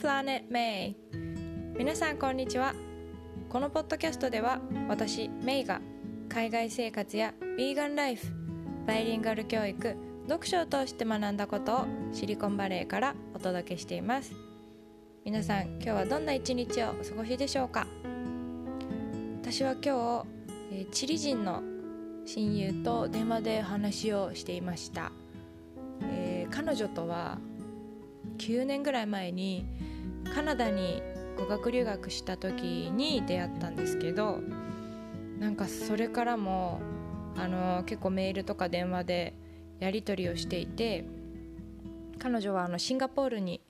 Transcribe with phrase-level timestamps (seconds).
[0.00, 0.94] Planet May
[1.76, 2.74] 皆さんこんにちは。
[3.50, 4.58] このポッドキャストでは
[4.88, 5.82] 私メイが
[6.30, 8.26] 海外生活やヴィーガンライフ
[8.86, 9.94] バイリンガル教育
[10.26, 14.32] 読書を通して学んだことをシリコンバレーからお届けしています。
[15.26, 17.86] 皆さん今日はどんな一日をお過ごしでしょうか？
[19.42, 20.24] 私は今
[20.70, 21.62] 日、チリ人の
[22.24, 25.12] 親友と電話で話をしていました、
[26.02, 27.38] えー、彼女とは
[28.38, 29.66] 9年ぐらい前に
[30.34, 31.02] カナダに
[31.36, 34.40] 語学留学した時に出会ったんですけど
[35.38, 36.80] なんかそれからも
[37.36, 39.34] あの結構メールとか電話で
[39.78, 41.04] やり取りをしていて
[42.18, 43.60] 彼女はあのシンガポールに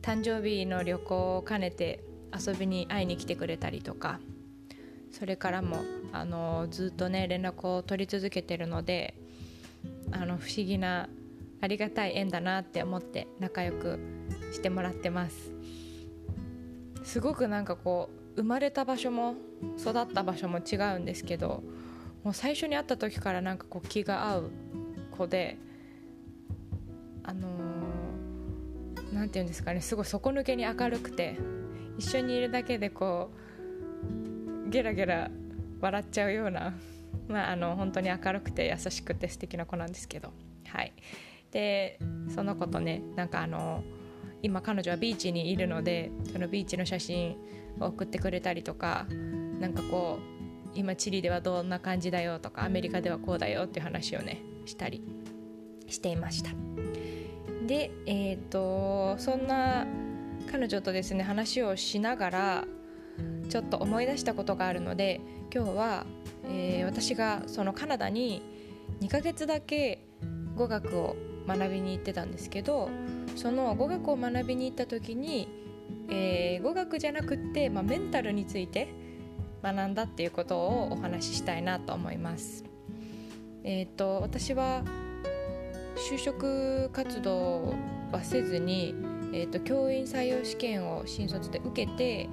[0.00, 2.02] 誕生日の旅行を兼ねて
[2.34, 4.20] 遊びに会いに来てくれたりとか
[5.12, 5.78] それからも
[6.12, 9.14] あのずっとね連絡を取り続けてるので
[10.10, 11.08] あの不思議な
[11.60, 13.98] ありがたい縁だなって思って仲良く
[14.52, 15.63] してもらってます。
[17.04, 19.36] すごくなんかこう生まれた場所も
[19.78, 21.62] 育った場所も違うんですけど
[22.24, 24.50] もう最初に会った時からなんかこう気が合う
[25.12, 25.58] 子で
[27.22, 27.48] あの
[29.12, 31.38] 何、ー、て言うんですかねすごい底抜けに明るくて
[31.98, 33.30] 一緒にいるだけでこ
[34.66, 35.30] うゲラゲラ
[35.80, 36.74] 笑っちゃうような
[37.28, 40.32] まああの本当に明るくて優しくて素敵な子なんですけど。
[40.74, 40.92] はい。
[41.52, 42.00] で
[42.34, 43.84] その子とねなんかあの
[44.44, 47.38] 今彼女はビーチにいるのでそのビーチの写真
[47.80, 49.06] を送ってくれたりとか
[49.58, 55.02] なんかこう今チリではどんな感じだよとかアメリカではこうだよっていう話をねしたり
[55.86, 56.50] していました。
[57.66, 59.86] でえっ、ー、とそんな
[60.52, 62.64] 彼女とですね話をしながら
[63.48, 65.22] ちょっと思い出したことがあるので
[65.54, 66.06] 今日は、
[66.44, 68.42] えー、私がそのカナダに
[69.00, 70.06] 2ヶ月だけ
[70.54, 71.16] 語学を
[71.46, 72.88] 学びに行ってたんですけど
[73.36, 75.48] その語学を学びに行った時に、
[76.08, 78.88] えー、語学じゃなくって、まあ、メンタルについて
[79.62, 82.64] 学んだっていうことをお話ししたいなと思います。
[83.66, 84.82] えーと、私は
[86.10, 87.74] 就職活動
[88.12, 88.94] はせずに、
[89.32, 92.28] えーと、教員採用試験を新卒で受けて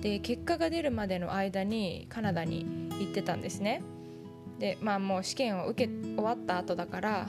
[0.00, 2.66] で結果が出るまでの間にカナダに
[2.98, 3.82] 行ってたんですね。
[4.58, 7.28] でまあもう試験を受け終わった後だから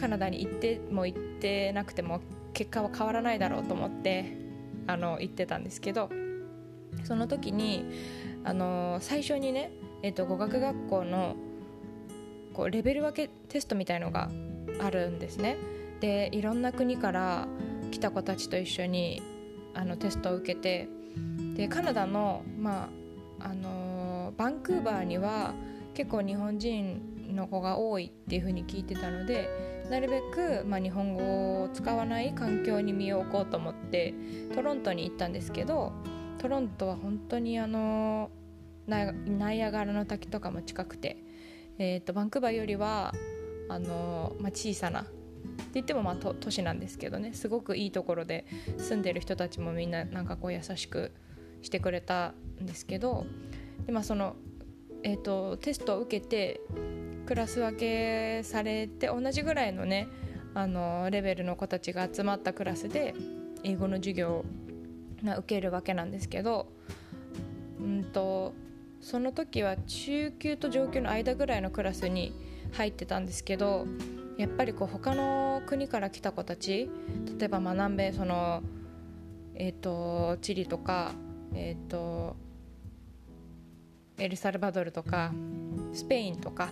[0.00, 2.20] カナダに行っても行ってなくても
[2.54, 4.34] 結果は変わらないだろうと思って
[4.86, 6.08] あの行ってたんですけど
[7.04, 7.84] その時に
[8.42, 9.70] あの最初にね、
[10.02, 11.36] えーと、語学学校の
[12.54, 14.30] こうレベル分けテストみたいのが
[14.80, 15.58] あるんですね。
[16.00, 17.46] でいろんな国から
[17.90, 19.22] 来た子たちと一緒に
[19.74, 20.88] あのテストを受けて
[21.54, 22.88] でカナダの,、ま
[23.38, 25.54] ああのバンクーバーには
[25.94, 34.14] 結構日本人の子が多いっていうふうに聞いてたのでなるべく、まあ、日本語を使わない環境に身を置こうと思って
[34.54, 35.92] トロントに行ったんですけど
[36.38, 38.30] トロントは本当にあの
[38.86, 41.16] ナイアガラの滝とかも近くて、
[41.78, 43.12] えーと、バンクーバーよりは
[43.68, 45.10] あの、まあ、小さなって
[45.74, 48.46] 言ってもまあ都都市なんですけどねすごくいいところで
[48.78, 51.12] 住んでる人たちもみんななんかこう優しく
[51.62, 53.26] してくれたんですけど
[53.86, 54.36] で、まあ、その、
[55.02, 56.60] えーとテストを受けて
[57.26, 60.08] クラス分けされて同じぐらいのね
[60.52, 63.14] あのレベルの子たちが集まったクラスで
[63.62, 64.44] 英語の授業を
[65.22, 66.66] 受けるわけなんですけど、
[67.78, 68.52] うんと、
[69.00, 72.32] その時は中級と上級の間ぐらいのクラスに
[72.72, 73.86] 入ってたんですけど
[74.36, 76.90] やっぱりこう他の国から来た子たち
[77.38, 78.62] 例えばまあ南米その、
[79.54, 81.12] えーと、チリとか、
[81.54, 82.36] えーと
[84.20, 85.32] エルサルバドルとか
[85.92, 86.70] スペインとか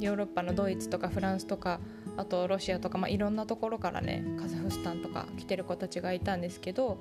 [0.00, 1.80] ヨーロッパのドイツとかフランスとか
[2.16, 6.98] あとロシアとか、まあ、いろんなところからねカザフスタンとか来てる子たちがいたんですけど、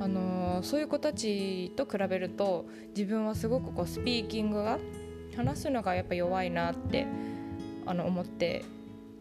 [0.00, 4.78] あのー、そういう子たちと比べると自分はすごくこうスピーキングが
[5.36, 7.06] 話すのがやっぱ弱いなって
[7.86, 8.64] あの思って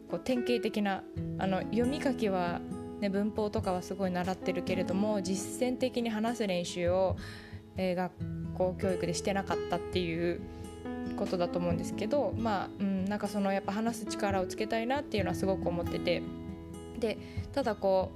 [0.09, 1.03] こう典型的な
[1.37, 2.61] あの読み書きは、
[2.99, 7.15] ね、文法とかはすごい習ってるけれども実践的に話す練習を、
[7.77, 8.11] えー、学
[8.53, 10.41] 校教育でしてなかったっていう
[11.17, 16.21] ことだと思うんですけどまあ、うん、なんかそのやっぱ話す力をつけたいなっていうのはすごく思ってて
[16.99, 17.17] で
[17.53, 18.11] ただこ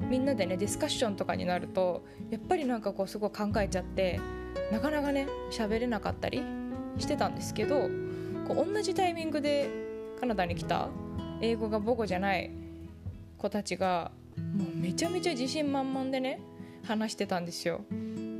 [0.00, 4.20] うみんなでねディスカッションとかになるとやっぱりなんかこうすごい考えちゃって
[4.70, 6.42] なかなかね喋れなかったり
[6.98, 7.88] してたんですけど
[8.46, 9.68] こう同じタイミングで
[10.20, 10.88] カナダに来た
[11.40, 12.50] 英語が母語じゃない
[13.38, 16.40] 子たちがもうめちゃめちゃ自信満々でね
[16.84, 17.80] 話してたんですよ。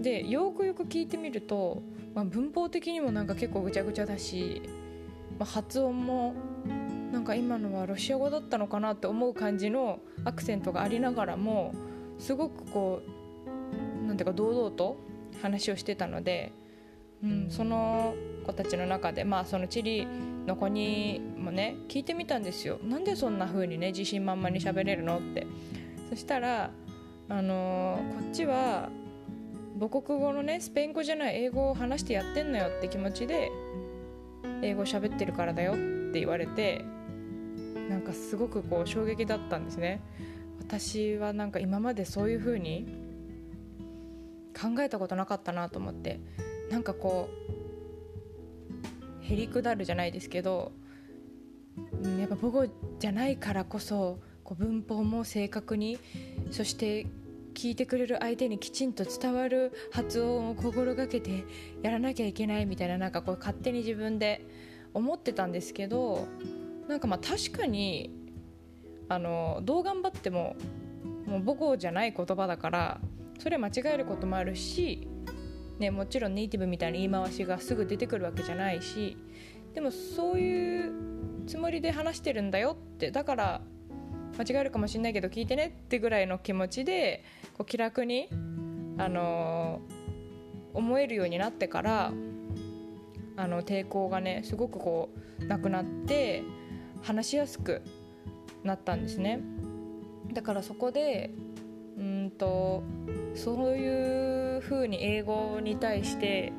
[0.00, 1.82] でよくよく聞いてみると
[2.16, 4.62] まあ、文法的にもなんか結構ぐちゃぐちゃだし、
[5.38, 6.34] まあ、発音も
[7.12, 11.74] なんか今のはロシア語だったのかなって思う感じのアクセントがありながらも
[12.18, 14.96] すごくこうなんていうか堂々と
[15.42, 16.52] 話をしてたので、
[17.22, 18.14] うん、その
[18.46, 20.06] 子たちの中でまあそのチリ
[20.46, 22.78] の子にもね聞いてみたんですよ。
[22.82, 25.46] なんでそんな風にね自信満々に喋れるのって。
[26.08, 26.70] そしたら
[27.28, 28.88] あのー、こっちは
[29.78, 33.50] 母国語のねスペイン語じゃない英語を話してやってんのよって気持ちで
[34.62, 35.76] 英語喋ってるからだよっ
[36.12, 36.84] て言われて
[37.88, 40.00] なんかすごくこう衝撃だったんですね。
[40.58, 42.86] 私はなんか今までそういう風に
[44.58, 46.18] 考えたことなかったなと思って
[46.70, 47.28] なんかこ
[49.20, 50.72] うへりくだるじゃないですけど
[52.18, 52.66] やっぱ母語
[52.98, 55.98] じゃないからこそこう文法も正確に
[56.50, 57.06] そして
[57.56, 61.44] 聞いてくれる相手にきちんと伝わる発音を心がけて
[61.82, 64.46] やらなきゃいけないみたいななんかこう勝手に自分で
[64.92, 66.28] 思ってたんですけど
[66.86, 68.10] なんかまあ確かに
[69.08, 70.54] あのどう頑張っても
[71.26, 73.00] もう母語じゃない言葉だから
[73.38, 75.08] それ間違えることもあるし、
[75.78, 79.16] ね、もちろんネイティブみたいな言い回しがすぐ出てくるわけじゃないし
[79.74, 80.92] でもそういう
[81.46, 83.60] つもりで話してるんだよってだから
[84.38, 87.24] 間違えるかもしれないけど聞いてねってぐらいの気持ちで
[87.54, 88.28] こう気楽に、
[88.98, 92.12] あのー、思えるようになってから
[93.36, 95.10] あの抵抗がねすごくこ
[95.40, 96.42] うなくなって
[97.02, 97.82] 話しやすく
[98.64, 99.40] なったんですね。
[100.32, 101.30] だからそこで
[101.98, 102.82] うんと
[103.34, 106.52] そういうふうに英語に対して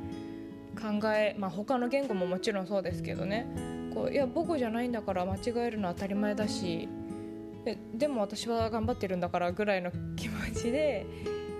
[0.79, 3.47] 考え、まあ、他の言語ももちろんそうですけどね。
[3.93, 6.87] こういや母語じゃないんだから間違えるのは当たり前だし
[7.67, 11.05] ででも私は頑張ってるんだからぐらいの気持ちで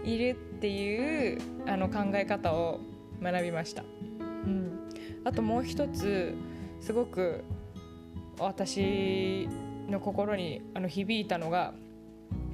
[0.06, 2.80] いるっていうあの考え方を
[3.22, 3.86] 学びました、う
[4.26, 4.80] ん、
[5.26, 6.34] あともう一つ
[6.80, 7.44] すごく
[8.40, 9.50] 私
[9.90, 11.74] の心にあの響いたのが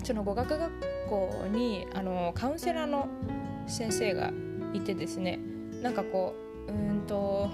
[0.04, 0.72] その語学学
[1.08, 3.08] 校にあのカウンセラーの
[3.68, 4.32] 先生が
[4.74, 5.38] いてですね
[5.84, 6.34] なんかこ
[6.68, 7.52] ううんと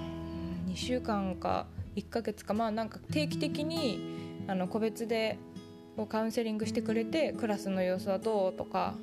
[0.68, 1.68] 2週間か
[1.98, 5.38] 1ヶ月かまあなんか定期的にあの個別で
[6.06, 8.96] カウンセリングしてくれてクラスの様子はどうとか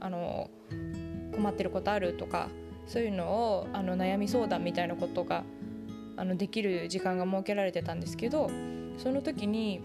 [0.00, 0.50] あの
[1.34, 2.48] 困ってることあるとか
[2.86, 5.44] そういうのをあの悩み相談みたいなことが
[6.16, 8.50] あのできる時間が設けられてたんですけど
[8.98, 9.80] その時に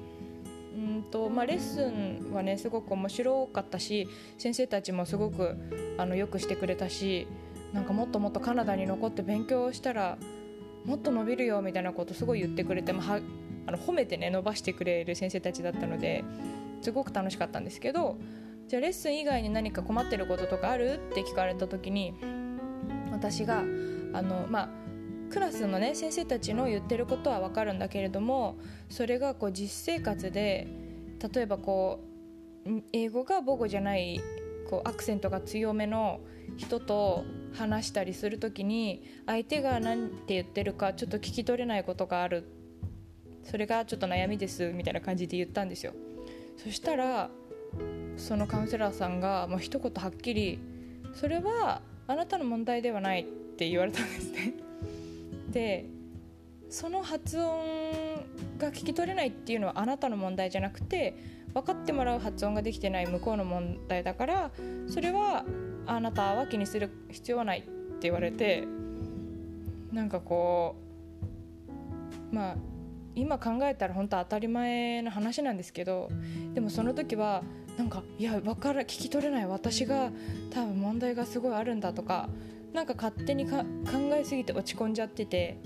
[0.76, 5.56] うんと、まあ、レッスンはねすごく面白かったし先生たちもすごく
[5.98, 7.28] あのよくしてくれたし
[7.74, 10.18] なんかもっともっとカナダに残って勉強したら
[10.86, 13.20] もっと伸びるよみたいなことすごい言ってくれて、まあ、
[13.68, 16.24] あの褒めてね伸ばしてくれる先生たちだったので
[16.82, 18.18] すごく楽しかったんですけど
[18.68, 21.00] じゃあレッスン以外に何か困ってることとかある？
[21.12, 22.14] って聞かれた時に
[23.12, 23.64] 私があ
[24.22, 24.70] のまあ
[25.30, 28.58] クラスのね先生たちの言ってることは分かるんだけれども
[28.90, 30.68] それがこう実生活で
[31.34, 32.00] 例えばこ
[32.66, 34.22] う英語が母語じゃない
[34.70, 36.20] こうアクセントが強めの
[36.58, 37.24] 人と
[37.54, 42.44] 話したりする時に相手が何て言ってるかちょっと聞き取れないことがある。
[43.46, 45.94] それがちょっと悩みですみたいな感じで言ったんですよ。
[46.58, 47.30] そしたら
[48.18, 50.60] そのカウンセラーさんがもう一言はっきり
[51.14, 53.26] 「それはあなたの問題ではない」っ
[53.58, 54.54] て言われたんですね。
[55.52, 55.86] で
[56.70, 57.46] その発音
[58.58, 61.14] が聞き取れないっていうのはあなたの問題じゃなくて
[61.54, 64.52] 分かってもらう発音ができてない向こうの問題だから
[64.88, 65.46] それは
[65.86, 67.72] あなたは気にする必要はないって
[68.02, 68.68] 言われて
[69.94, 70.76] なんかこ
[72.32, 72.58] うまあ
[73.16, 76.10] 今考えたら本当当たり前の話なんですけど
[76.54, 77.44] でもその時は
[77.78, 80.12] なんかいや分から聞き取れない私が
[80.52, 82.30] 多分問題がすごいあるんだとか
[82.74, 83.64] なんか勝手に考
[84.14, 85.58] えすぎて落ち込んじゃってて、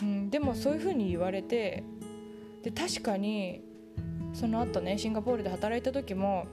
[0.00, 1.84] うん、でもそういう風に言われて
[2.62, 3.62] で確かに
[4.32, 6.46] その後ねシンガポールで働いた時も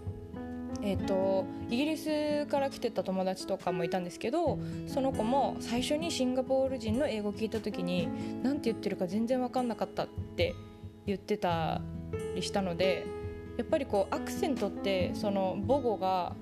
[0.82, 8.08] えーと、イギリスから来てた友達とかもいたんですけどその子も最初にシンガポール人の英語聞いた時に
[8.44, 10.54] 何て言ってるか全然分かんなかったって
[11.06, 11.82] 言ってた
[12.36, 13.06] りしたので
[13.58, 16.36] やっぱりこうアクセントってその母語が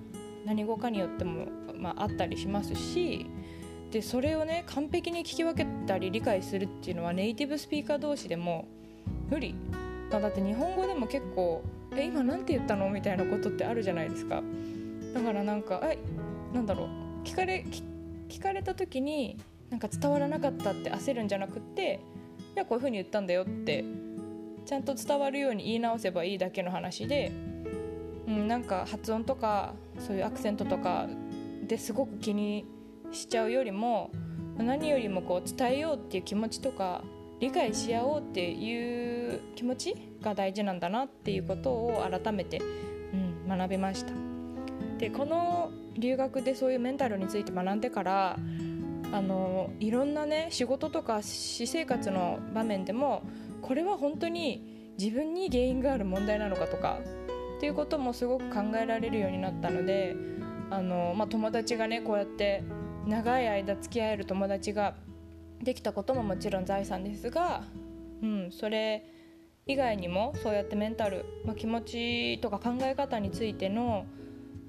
[0.46, 3.28] 何語かによっても、まあ、あったりしますし
[3.92, 8.68] でそれをね完璧に聞き分けたり理解するっていうのはネイティブスピーカー同士でも
[9.30, 9.56] 無理。
[10.20, 11.62] だって日本語でも結構
[11.96, 14.41] 「え今何て言ったの?」みたいなことってあるじゃないですか。
[15.13, 15.98] だからなんか「え
[16.53, 16.88] なんだろう？
[17.24, 17.65] 聞かれ
[18.29, 19.38] 聞かれた時に
[19.70, 22.00] なんか伝わらなかったって焦るんじゃなくって
[22.55, 23.84] 「いやこういうふうに言ったんだよ」って
[24.65, 27.32] ちゃんと伝わるように言い直せばいいだけの話で、
[28.27, 31.08] うん、なんか発音とかそういうアクセントとか
[31.67, 32.65] ですごく気に
[33.12, 34.12] しちゃうよりも
[34.58, 37.03] 何よりもこう伝えようっていう気持ちとか
[37.44, 42.62] 理解し合おうっていう気持ちが大事なんだなっていうことを改めて、
[43.12, 44.14] うん、学びました。
[44.98, 48.40] でこの留学でそういうメンタルについて学んでから
[49.12, 53.24] あのいろんなね仕事とか私生活の場面でも
[53.62, 57.00] これは本当に自分に原因がある問題なのかとか
[57.58, 60.16] っていうこともすごく考えられるようになったので
[60.70, 62.64] あの、まあ、友達がねこうやって
[63.06, 64.96] 長い間付き合える友達が
[65.63, 67.63] できたことももちろん財産ですが、
[68.22, 69.05] うん、それ
[69.65, 74.05] 以外にもそうやってメンタル、まあ、気持ちとか考え方についての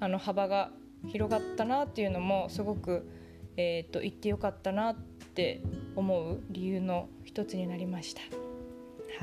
[0.00, 0.70] あの幅が
[1.08, 3.08] 広がったなっていうのもすごく、
[3.56, 5.62] えーと、言ってよかったなって
[5.96, 8.20] 思う理由の一つになりました。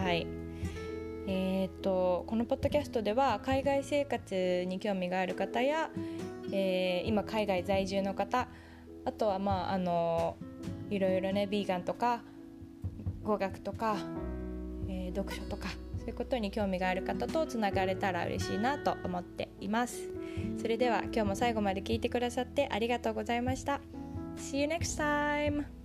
[0.02, 0.26] はい
[1.28, 5.92] えーと、このポッドキャストでは海外生活に興味がある方や、
[6.52, 8.48] えー、今海外在住の方
[9.06, 10.38] あとはまああの
[10.92, 12.22] いろいろねビーガンとか
[13.24, 13.96] 語学とか、
[14.88, 20.10] えー、読書とかそういうことに興味がある方とつながれたら嬉しいなと思っています
[20.60, 23.82] それでは今日も最後まで聞いてくださってありがとうございました
[24.38, 25.81] See you next time!